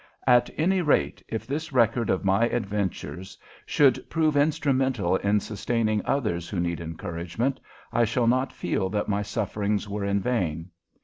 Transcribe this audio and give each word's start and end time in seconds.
At 0.25 0.49
any 0.57 0.81
rate, 0.81 1.21
if 1.27 1.45
this 1.45 1.71
record 1.71 2.09
of 2.09 2.25
my 2.25 2.45
adventures 2.45 3.37
should 3.67 4.03
prove 4.09 4.35
instrumental 4.35 5.17
in 5.17 5.39
sustaining 5.41 6.03
others 6.07 6.49
who 6.49 6.59
need 6.59 6.81
encouragement, 6.81 7.59
I 7.93 8.05
shall 8.05 8.25
not 8.25 8.51
feel 8.51 8.89
that 8.89 9.07
my 9.07 9.21
sufferings 9.21 9.87
were 9.87 10.03
in 10.03 10.19
vain. 10.19 10.71